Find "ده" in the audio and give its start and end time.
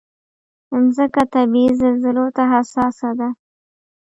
3.19-3.29